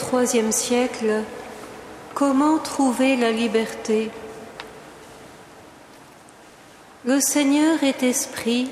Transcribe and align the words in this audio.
IIIe 0.00 0.52
siècle, 0.52 1.22
comment 2.14 2.58
trouver 2.58 3.16
la 3.16 3.30
liberté? 3.30 4.10
Le 7.04 7.20
Seigneur 7.20 7.82
est 7.82 8.02
esprit, 8.02 8.70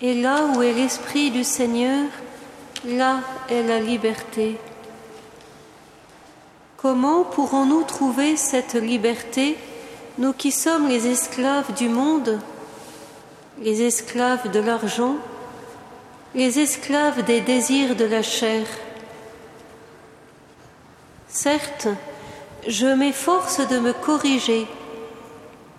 et 0.00 0.14
là 0.14 0.46
où 0.46 0.62
est 0.62 0.72
l'esprit 0.72 1.30
du 1.30 1.44
Seigneur, 1.44 2.04
là 2.86 3.20
est 3.50 3.62
la 3.62 3.80
liberté. 3.80 4.58
Comment 6.76 7.24
pourrons-nous 7.24 7.82
trouver 7.82 8.36
cette 8.36 8.74
liberté, 8.74 9.56
nous 10.18 10.32
qui 10.32 10.52
sommes 10.52 10.88
les 10.88 11.06
esclaves 11.06 11.72
du 11.74 11.88
monde, 11.88 12.38
les 13.60 13.82
esclaves 13.82 14.50
de 14.50 14.60
l'argent, 14.60 15.16
les 16.34 16.58
esclaves 16.58 17.24
des 17.24 17.40
désirs 17.40 17.96
de 17.96 18.04
la 18.04 18.22
chair? 18.22 18.66
Certes, 21.34 21.88
je 22.68 22.86
m'efforce 22.86 23.58
de 23.66 23.80
me 23.80 23.92
corriger, 23.92 24.68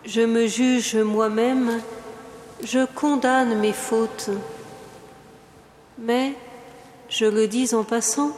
je 0.06 0.20
me 0.20 0.48
juge 0.48 0.98
moi-même, 0.98 1.82
je 2.62 2.86
condamne 2.94 3.58
mes 3.60 3.72
fautes. 3.72 4.32
Mais, 5.98 6.34
je 7.08 7.26
le 7.26 7.48
dis 7.48 7.74
en 7.74 7.86
passant, 7.86 8.34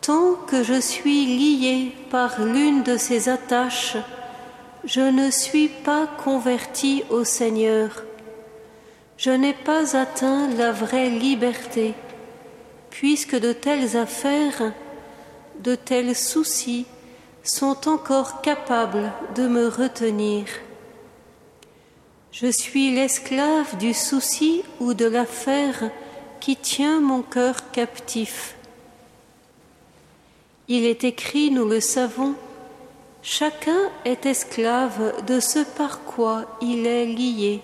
Tant 0.00 0.34
que 0.46 0.62
je 0.62 0.80
suis 0.80 1.26
lié 1.26 1.92
par 2.08 2.40
l'une 2.40 2.84
de 2.84 2.96
ces 2.96 3.28
attaches, 3.28 3.96
je 4.84 5.00
ne 5.00 5.28
suis 5.28 5.68
pas 5.68 6.06
converti 6.24 7.02
au 7.10 7.24
Seigneur. 7.24 8.04
Je 9.16 9.32
n'ai 9.32 9.54
pas 9.54 9.96
atteint 9.96 10.48
la 10.56 10.70
vraie 10.70 11.10
liberté, 11.10 11.94
puisque 12.90 13.34
de 13.34 13.52
telles 13.52 13.96
affaires, 13.96 14.72
de 15.60 15.74
tels 15.74 16.16
soucis 16.16 16.86
sont 17.42 17.88
encore 17.88 18.40
capables 18.40 19.12
de 19.34 19.48
me 19.48 19.68
retenir. 19.68 20.46
Je 22.30 22.46
suis 22.46 22.94
l'esclave 22.94 23.76
du 23.78 23.92
souci 23.92 24.62
ou 24.80 24.94
de 24.94 25.04
l'affaire 25.04 25.90
qui 26.40 26.56
tient 26.56 27.00
mon 27.00 27.22
cœur 27.22 27.70
captif. 27.70 28.56
Il 30.68 30.86
est 30.86 31.04
écrit, 31.04 31.50
nous 31.50 31.68
le 31.68 31.80
savons, 31.80 32.34
chacun 33.22 33.90
est 34.04 34.24
esclave 34.24 35.24
de 35.26 35.40
ce 35.40 35.58
par 35.76 36.04
quoi 36.04 36.46
il 36.62 36.86
est 36.86 37.06
lié. 37.06 37.60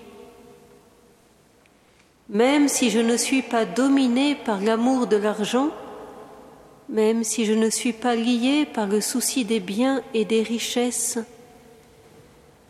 Même 2.29 2.69
si 2.69 2.91
je 2.91 2.99
ne 2.99 3.17
suis 3.17 3.43
pas 3.43 3.65
dominé 3.65 4.35
par 4.35 4.61
l'amour 4.61 5.07
de 5.07 5.17
l'argent, 5.17 5.71
même 6.89 7.25
si 7.25 7.45
je 7.45 7.53
ne 7.53 7.71
suis 7.71 7.93
pas 7.93 8.15
lié 8.15 8.67
par 8.67 8.87
le 8.87 9.01
souci 9.01 9.45
des 9.45 9.61
biens 9.61 10.03
et 10.15 10.25
des 10.25 10.43
richesses, 10.43 11.19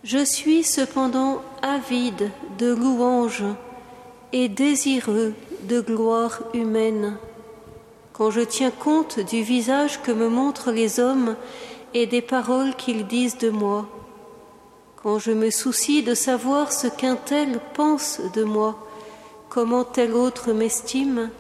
je 0.05 0.25
suis 0.25 0.65
cependant 0.65 1.43
avide 1.63 2.31
de 2.59 2.73
louanges 2.73 3.45
et 4.33 4.49
désireux 4.49 5.35
de 5.65 5.81
gloire 5.81 6.41
humaine. 6.55 7.17
Quand 8.13 8.31
je 8.31 8.41
tiens 8.41 8.71
compte 8.71 9.21
du 9.21 9.43
visage 9.43 10.03
que 10.03 10.13
me 10.13 10.29
montrent 10.29 10.73
les 10.73 10.99
hommes 10.99 11.37
et 11.95 12.07
des 12.07 12.23
paroles 12.23 12.75
qu'ils 12.75 13.07
disent 13.07 13.39
de 13.39 13.51
moi, 13.51 13.89
quand 14.97 15.19
je 15.19 15.31
me 15.31 15.51
soucie 15.51 16.03
de 16.03 16.15
savoir 16.15 16.73
ce 16.73 16.89
qu'un 16.89 17.17
tel 17.17 17.61
pense 17.75 18.21
de 18.35 18.43
moi, 18.43 18.77
comment 19.49 19.85
tel 19.85 20.13
autre 20.13 20.53
m'estime, 20.53 21.31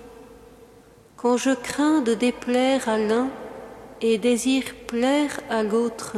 quand 1.18 1.36
je 1.36 1.50
crains 1.50 2.00
de 2.00 2.14
déplaire 2.14 2.88
à 2.88 2.96
l'un 2.96 3.28
et 4.00 4.16
désire 4.16 4.74
plaire 4.86 5.38
à 5.50 5.62
l'autre. 5.62 6.16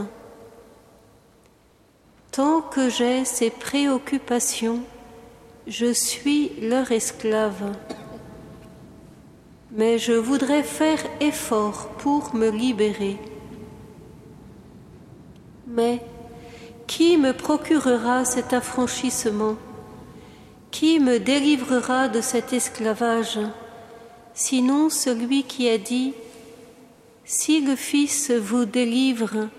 Tant 2.30 2.60
que 2.60 2.88
j'ai 2.88 3.24
ces 3.24 3.50
préoccupations, 3.50 4.80
je 5.66 5.92
suis 5.92 6.52
leur 6.60 6.92
esclave 6.92 7.74
mais 9.72 9.98
je 9.98 10.12
voudrais 10.12 10.62
faire 10.62 10.98
effort 11.20 11.88
pour 11.98 12.34
me 12.34 12.50
libérer. 12.50 13.16
Mais 15.66 16.02
qui 16.86 17.16
me 17.16 17.32
procurera 17.32 18.24
cet 18.24 18.52
affranchissement? 18.52 19.56
Qui 20.72 20.98
me 20.98 21.18
délivrera 21.18 22.08
de 22.08 22.20
cet 22.20 22.52
esclavage? 22.52 23.38
Sinon 24.42 24.88
celui 24.88 25.42
qui 25.42 25.68
a 25.68 25.76
dit 25.76 26.14
Si 27.26 27.60
le 27.60 27.76
Fils 27.76 28.30
vous 28.30 28.64
délivre, 28.64 29.50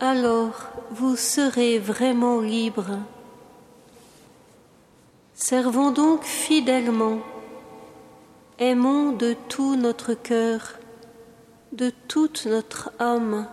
alors 0.00 0.70
vous 0.90 1.14
serez 1.14 1.78
vraiment 1.78 2.40
libre. 2.40 2.98
Servons 5.34 5.92
donc 5.92 6.24
fidèlement 6.24 7.20
Aimons 8.58 9.12
de 9.12 9.36
tout 9.48 9.76
notre 9.76 10.14
cœur, 10.14 10.80
de 11.70 11.92
toute 12.08 12.44
notre 12.46 12.90
âme, 12.98 13.46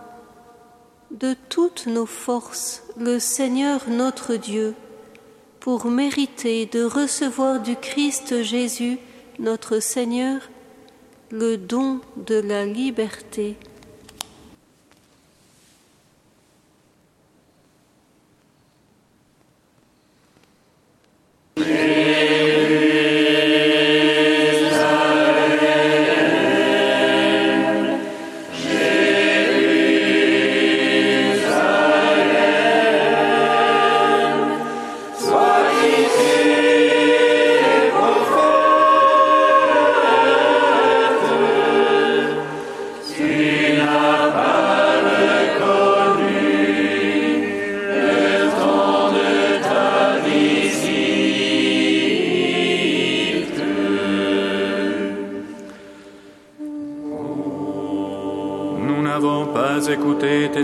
de 1.12 1.36
toutes 1.48 1.86
nos 1.86 2.06
forces 2.06 2.82
le 2.96 3.20
Seigneur 3.20 3.82
notre 3.88 4.34
Dieu, 4.34 4.74
pour 5.60 5.86
mériter 5.86 6.66
de 6.66 6.82
recevoir 6.82 7.60
du 7.60 7.76
Christ 7.76 8.42
Jésus, 8.42 8.98
notre 9.38 9.78
Seigneur, 9.78 10.40
le 11.30 11.56
don 11.56 12.00
de 12.16 12.36
la 12.40 12.64
liberté. 12.64 13.56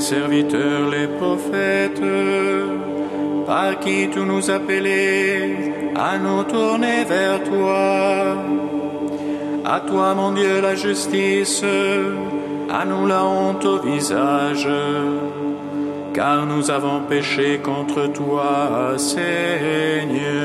Serviteurs 0.02 0.90
les 0.90 1.06
prophètes, 1.06 2.02
par 3.46 3.78
qui 3.80 4.08
tu 4.10 4.20
nous 4.20 4.50
appelais 4.50 5.92
à 5.94 6.18
nous 6.18 6.42
tourner 6.44 7.04
vers 7.04 7.42
toi. 7.44 8.36
À 9.64 9.80
toi, 9.80 10.14
mon 10.14 10.32
Dieu, 10.32 10.60
la 10.60 10.74
justice, 10.74 11.64
à 12.70 12.84
nous 12.84 13.06
la 13.06 13.24
honte 13.24 13.64
au 13.64 13.78
visage, 13.78 14.68
car 16.12 16.44
nous 16.46 16.70
avons 16.70 17.00
péché 17.08 17.60
contre 17.62 18.06
toi, 18.08 18.94
Seigneur. 18.96 20.42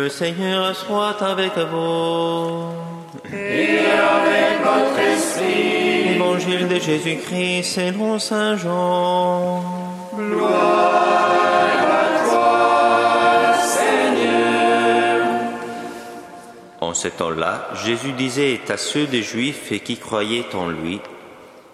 Le 0.00 0.08
Seigneur 0.08 0.74
soit 0.74 1.20
avec 1.20 1.52
vous. 1.58 2.72
Et 3.30 3.80
avec 4.16 4.54
votre 4.64 4.98
esprit. 4.98 6.14
L'évangile 6.14 6.68
de 6.68 6.76
Jésus-Christ 6.76 7.64
selon 7.64 8.18
Saint 8.18 8.56
Jean. 8.56 9.62
Gloire 10.16 11.84
à 12.00 12.30
toi, 12.30 13.52
Seigneur. 13.62 15.26
En 16.80 16.94
ce 16.94 17.08
temps-là, 17.08 17.68
Jésus 17.84 18.12
disait 18.12 18.60
à 18.70 18.78
ceux 18.78 19.06
des 19.06 19.22
Juifs 19.22 19.82
qui 19.84 19.98
croyaient 19.98 20.54
en 20.54 20.70
lui, 20.70 20.98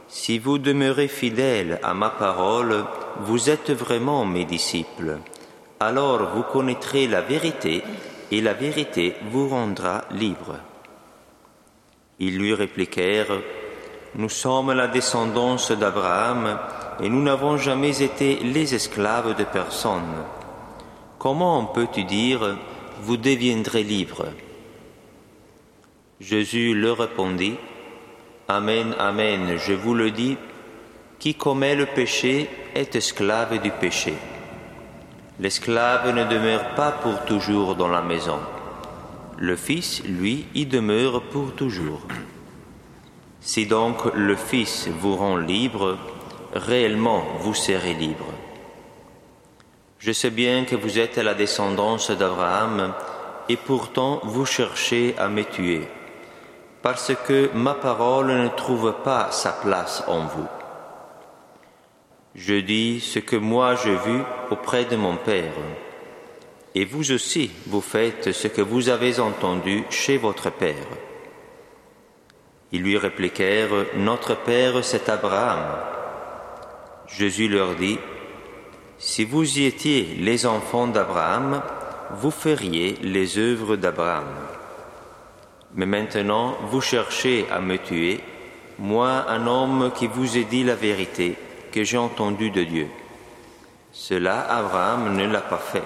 Si 0.09 0.41
vous 0.41 0.59
demeurez 0.59 1.07
fidèles 1.07 1.79
à 1.85 1.95
ma 1.95 2.11
parole, 2.11 2.87
vous 3.21 3.51
êtes 3.51 3.71
vraiment 3.71 4.25
mes 4.25 4.45
disciples. 4.45 5.19
Alors 5.79 6.31
vous 6.35 6.43
connaîtrez 6.43 7.07
la 7.07 7.21
vérité 7.21 7.85
et 8.31 8.41
la 8.41 8.53
vérité 8.53 9.15
vous 9.31 9.49
rendra 9.49 10.05
libre. 10.11 10.57
Ils 12.19 12.39
lui 12.39 12.55
répliquèrent, 12.55 13.41
Nous 14.15 14.29
sommes 14.29 14.73
la 14.73 14.89
descendance 14.89 15.71
d'Abraham, 15.73 16.59
et 17.01 17.09
nous 17.09 17.23
n'avons 17.23 17.57
jamais 17.57 18.03
été 18.03 18.37
les 18.37 18.75
esclaves 18.75 19.37
de 19.37 19.45
personne. 19.45 20.25
Comment 21.19 21.67
peux-tu 21.67 22.05
dire, 22.05 22.57
Vous 23.03 23.17
deviendrez 23.17 23.83
libres 23.83 24.27
Jésus 26.21 26.75
leur 26.75 26.99
répondit, 26.99 27.57
Amen, 28.49 28.95
Amen, 28.99 29.59
je 29.59 29.75
vous 29.75 29.95
le 29.95 30.11
dis, 30.11 30.37
qui 31.19 31.35
commet 31.35 31.75
le 31.75 31.87
péché 31.87 32.49
est 32.75 32.95
esclave 32.95 33.61
du 33.61 33.71
péché. 33.71 34.15
L'esclave 35.39 36.15
ne 36.15 36.25
demeure 36.25 36.75
pas 36.75 36.93
pour 36.93 37.25
toujours 37.25 37.75
dans 37.75 37.89
la 37.89 38.03
maison. 38.03 38.39
Le 39.39 39.57
Fils, 39.57 40.03
lui, 40.05 40.47
y 40.55 40.67
demeure 40.67 41.23
pour 41.23 41.55
toujours. 41.55 42.01
Si 43.41 43.67
donc 43.67 44.05
le 44.15 44.37
Fils 44.37 44.89
vous 44.89 45.17
rend 45.17 45.37
libre, 45.37 45.99
réellement 46.55 47.23
vous 47.41 47.55
serez 47.55 47.95
libre. 47.95 48.33
Je 49.99 50.13
sais 50.13 50.31
bien 50.31 50.65
que 50.65 50.77
vous 50.77 50.99
êtes 50.99 51.19
la 51.19 51.35
descendance 51.35 52.11
d'Abraham, 52.11 52.93
et 53.49 53.57
pourtant 53.57 54.21
vous 54.25 54.47
cherchez 54.47 55.15
à 55.19 55.29
me 55.29 55.45
tuer 55.45 55.87
parce 56.87 57.13
que 57.27 57.51
ma 57.53 57.75
parole 57.75 58.29
ne 58.29 58.47
trouve 58.47 58.95
pas 59.03 59.33
sa 59.33 59.51
place 59.51 60.05
en 60.07 60.21
vous. 60.21 60.47
Je 62.37 62.55
dis 62.57 63.01
ce 63.01 63.19
que 63.19 63.37
moi 63.37 63.77
j'ai 63.77 63.97
vu 63.97 64.21
auprès 64.51 64.85
de 64.85 64.95
mon 64.95 65.17
Père, 65.17 65.55
et 66.75 66.85
vous 66.85 67.11
aussi 67.13 67.51
vous 67.67 67.81
faites 67.81 68.33
ce 68.33 68.47
que 68.47 68.61
vous 68.61 68.91
avez 68.91 69.19
entendu 69.21 69.85
chez 69.89 70.19
votre 70.19 70.51
Père. 70.51 70.87
Ils 72.73 72.83
lui 72.83 72.99
répliquèrent, 72.99 73.87
Notre 73.97 74.35
Père 74.35 74.85
c'est 74.85 75.09
Abraham. 75.09 75.79
Jésus 77.09 77.49
leur 77.49 77.75
dit, 77.75 77.99
Si 78.99 79.25
vous 79.25 79.59
y 79.59 79.65
étiez 79.65 80.03
les 80.21 80.45
enfants 80.45 80.89
d'Abraham, 80.89 81.63
vous 82.11 82.31
feriez 82.31 82.97
les 83.01 83.39
œuvres 83.39 83.77
d'Abraham. 83.77 84.29
Mais 85.75 85.87
maintenant, 85.87 86.59
vous 86.71 86.83
cherchez 86.83 87.47
à 87.51 87.61
me 87.61 87.79
tuer, 87.79 88.21
moi, 88.79 89.25
un 89.31 89.47
homme 89.47 89.91
qui 89.97 90.07
vous 90.07 90.37
ai 90.37 90.45
dit 90.45 90.65
la 90.65 90.75
vérité, 90.75 91.37
j'ai 91.85 91.99
entendue 91.99 92.51
de 92.51 92.65
Dieu. 92.65 92.89
Cela, 93.93 94.41
Abraham 94.51 95.17
ne 95.17 95.27
l'a 95.27 95.41
pas 95.41 95.59
fait. 95.59 95.83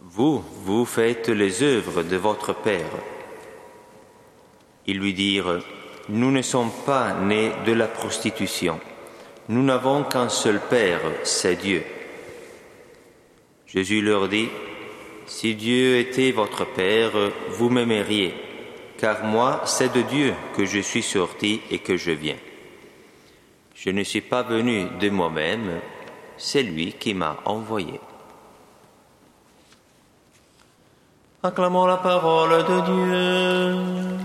Vous, 0.00 0.44
vous 0.64 0.84
faites 0.84 1.28
les 1.28 1.62
œuvres 1.62 2.02
de 2.02 2.16
votre 2.16 2.52
Père. 2.52 2.90
Ils 4.86 4.98
lui 4.98 5.14
dirent, 5.14 5.60
Nous 6.08 6.30
ne 6.30 6.42
sommes 6.42 6.72
pas 6.84 7.14
nés 7.14 7.52
de 7.66 7.72
la 7.72 7.86
prostitution. 7.86 8.80
Nous 9.48 9.62
n'avons 9.62 10.04
qu'un 10.04 10.28
seul 10.28 10.60
Père, 10.60 11.00
c'est 11.22 11.56
Dieu. 11.56 11.82
Jésus 13.66 14.02
leur 14.02 14.28
dit, 14.28 14.48
si 15.26 15.54
Dieu 15.54 15.98
était 15.98 16.32
votre 16.32 16.66
Père, 16.66 17.12
vous 17.50 17.70
m'aimeriez, 17.70 18.34
car 18.98 19.24
moi, 19.24 19.62
c'est 19.64 19.92
de 19.92 20.02
Dieu 20.02 20.34
que 20.56 20.64
je 20.64 20.80
suis 20.80 21.04
sorti 21.04 21.60
et 21.70 21.78
que 21.78 21.96
je 21.96 22.10
viens. 22.10 22.36
Je 23.82 23.88
ne 23.88 24.02
suis 24.04 24.20
pas 24.20 24.42
venu 24.42 24.88
de 25.00 25.08
moi-même, 25.08 25.80
c'est 26.36 26.62
lui 26.62 26.92
qui 26.92 27.14
m'a 27.14 27.38
envoyé. 27.46 27.98
Acclamons 31.42 31.86
la 31.86 31.96
parole 31.96 32.62
de 32.62 32.80
Dieu. 32.90 34.18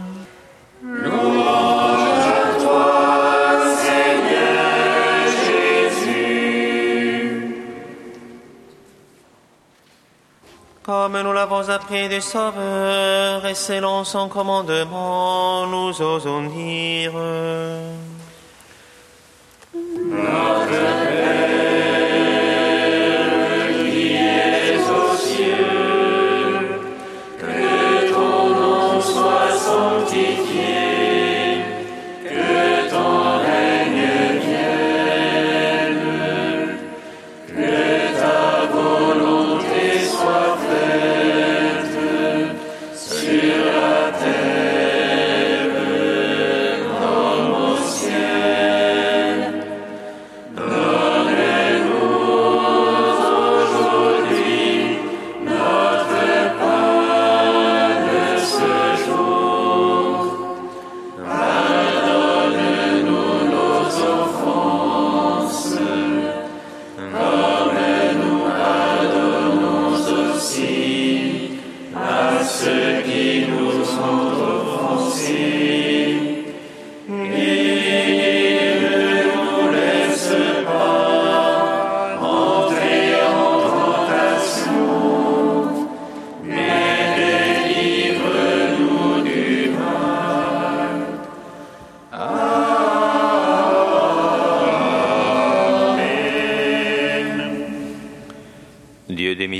Comme 10.84 11.22
nous 11.22 11.32
l'avons 11.32 11.70
appris 11.70 12.10
du 12.10 12.20
Sauveur 12.20 13.46
et 13.46 13.56
selon 13.56 14.04
son 14.04 14.28
commandement, 14.28 15.66
nous 15.66 16.02
osons 16.02 16.44
dire. 16.50 17.14
Amen. 20.18 20.65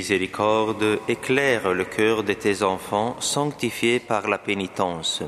Miséricorde, 0.06 1.00
éclaire 1.08 1.74
le 1.74 1.84
cœur 1.84 2.22
de 2.22 2.32
tes 2.32 2.62
enfants 2.62 3.16
sanctifiés 3.18 3.98
par 3.98 4.28
la 4.28 4.38
pénitence. 4.38 5.24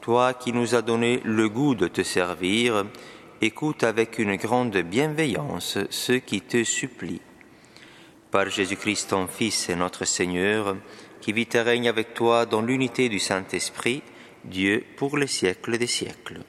Toi 0.00 0.34
qui 0.34 0.52
nous 0.52 0.74
as 0.74 0.82
donné 0.82 1.20
le 1.22 1.48
goût 1.48 1.76
de 1.76 1.86
te 1.86 2.02
servir, 2.02 2.84
écoute 3.40 3.84
avec 3.84 4.18
une 4.18 4.34
grande 4.34 4.76
bienveillance 4.78 5.78
ceux 5.90 6.18
qui 6.18 6.40
te 6.40 6.64
supplient. 6.64 7.20
Par 8.32 8.50
Jésus-Christ 8.50 9.10
ton 9.10 9.28
Fils 9.28 9.68
et 9.68 9.76
notre 9.76 10.04
Seigneur, 10.04 10.74
qui 11.20 11.32
vit 11.32 11.48
et 11.54 11.60
règne 11.60 11.88
avec 11.88 12.12
toi 12.12 12.44
dans 12.44 12.60
l'unité 12.60 13.08
du 13.08 13.20
Saint-Esprit, 13.20 14.02
Dieu 14.44 14.84
pour 14.96 15.16
les 15.16 15.28
siècles 15.28 15.78
des 15.78 15.86
siècles. 15.86 16.40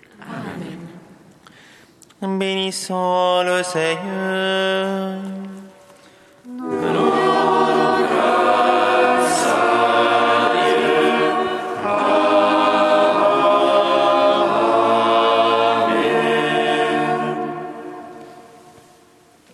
Amen. 2.19 2.39
Bénissons 2.39 3.43
le 3.45 3.61
Seigneur. 3.61 5.52